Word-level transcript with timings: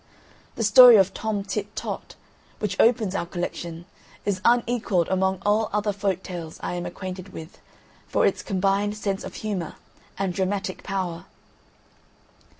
The 0.55 0.63
story 0.63 0.95
of 0.95 1.13
Tom 1.13 1.43
Tit 1.43 1.75
Tot, 1.75 2.15
which 2.57 2.75
opens 2.79 3.13
our 3.13 3.27
collection, 3.27 3.85
is 4.25 4.41
unequalled 4.43 5.07
among 5.09 5.39
all 5.45 5.69
other 5.71 5.93
folk 5.93 6.23
tales 6.23 6.59
I 6.63 6.73
am 6.73 6.87
acquainted 6.87 7.33
with, 7.33 7.59
for 8.07 8.25
its 8.25 8.41
combined 8.41 8.97
sense 8.97 9.23
of 9.23 9.35
humour 9.35 9.75
and 10.17 10.33
dramatic 10.33 10.81
power. 10.81 11.25